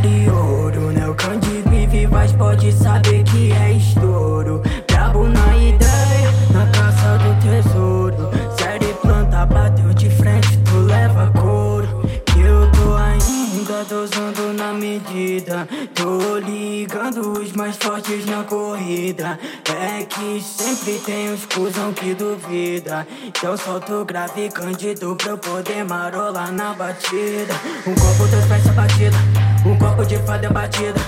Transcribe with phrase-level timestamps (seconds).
[0.00, 0.92] vale ouro.
[0.92, 4.62] Né, o Candido vive, mas pode saber que é estouro.
[4.90, 8.30] Brabo na ideia, na caça do tesouro.
[8.58, 12.02] Série planta, bateu de frente, tu leva couro.
[12.26, 15.68] Que eu tô ainda dosando na medida.
[15.94, 19.38] Tô ligando os mais fortes na corrida.
[19.68, 23.06] É que sempre tem os cuzão que duvida.
[23.26, 27.54] Então solto grave candido pra eu poder marolar na batida.
[27.86, 29.49] Um copo transpeça a batida
[29.80, 31.00] copo de fada batida.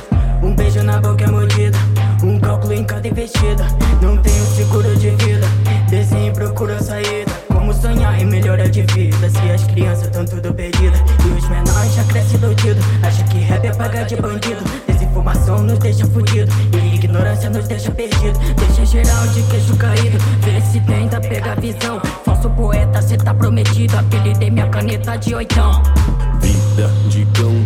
[0.42, 1.78] Um beijo na boca é mordida.
[2.24, 3.64] Um cálculo em cada investida.
[4.00, 5.46] Não tenho seguro de vida.
[5.88, 7.30] Desenho procura saída.
[7.52, 9.30] Como sonhar em melhora de vida.
[9.30, 10.98] Se as crianças tão tudo perdidas.
[11.00, 14.62] E os menores já crescem iludido Acha que rap é pagar de bandido.
[14.88, 20.18] Desinformação nos deixa fudido E ignorância nos deixa perdido Deixa geral de queixo caído.
[20.40, 22.00] Vê se tenta pegar visão.
[22.24, 23.98] Falso poeta, cê tá prometido.
[23.98, 25.82] Apelidei minha caneta de oitão.
[26.40, 27.61] Vida de no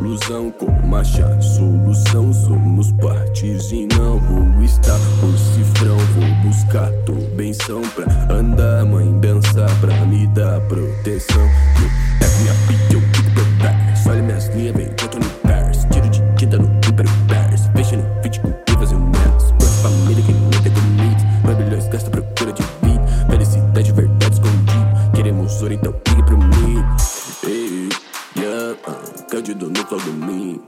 [0.00, 7.28] ilusão Como achar solução Somos partes e não vou estar por cifrão Vou buscar tua
[7.36, 11.48] benção pra andar Mãe dançar pra me dar proteção.
[12.20, 12.96] É minha pique,
[29.44, 30.60] uh, Cândido no flow do mim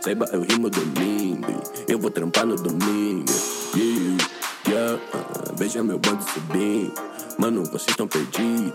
[0.00, 3.32] Saiba, eu rimo domingo Eu vou trampar no domingo.
[3.76, 4.24] Yeah,
[4.68, 5.00] yeah,
[5.56, 6.92] Veja meu bando subir
[7.38, 8.72] Mano, vocês tão perdidos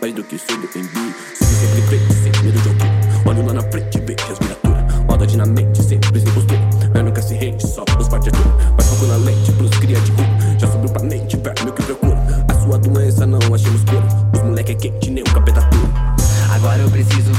[0.00, 1.14] Mais do que surdo em bi
[1.60, 5.04] sempre frente, sem medo de algum Olho lá na frente, vejo as miniaturas.
[5.06, 6.60] Moda dinamente, sempre sem postura.
[6.94, 10.26] Eu nunca se rende, só os partiaturas Mas foco na lente, pros cria de rua
[10.58, 12.18] Já subiu pra mente, verme que procura.
[12.48, 14.06] A sua doença não achamos cura.
[14.34, 16.54] Os moleque é quente, nem um capeta tua.
[16.54, 17.32] Agora eu preciso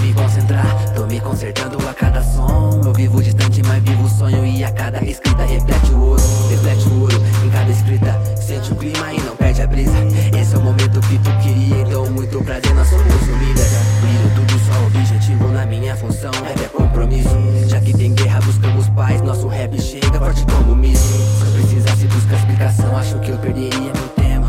[1.22, 2.82] consertando a cada som.
[2.84, 4.46] Eu vivo distante, mas vivo o sonho.
[4.46, 8.22] E a cada escrita reflete o ouro, reflete o ouro em cada escrita.
[8.36, 9.98] Sente o clima e não perde a brisa.
[10.38, 13.72] Esse é o momento que tu queria, então muito prazer, nós somos unidas.
[14.04, 16.32] Miro tudo só objetivo na minha função.
[16.32, 17.30] Rap é compromisso,
[17.68, 19.22] já que tem guerra, buscamos paz.
[19.22, 21.18] Nosso rap chega forte como míssil.
[21.18, 24.48] Se precisasse buscar explicação, acho que eu perderia meu tempo.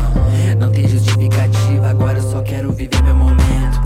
[0.59, 3.81] Não tem justificativa, agora eu só quero viver meu momento.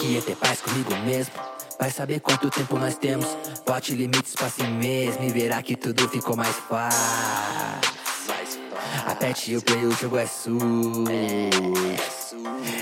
[0.00, 1.59] Que é ter paz comigo mesmo.
[1.80, 3.26] Vai saber quanto tempo nós temos.
[3.66, 7.00] Bote limites pra si mesmo e verá que tudo ficou mais fácil.
[9.06, 11.04] Aperte o play, o jogo é sul.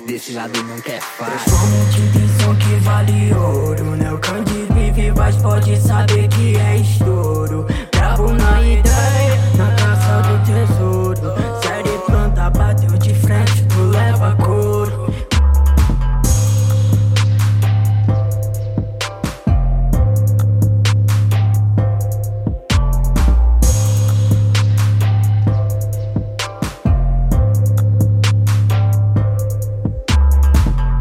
[0.04, 1.50] Desse lado nunca é fácil.
[1.50, 6.77] Somente intenção que vale ouro Né, o Candido vive, mas pode saber que é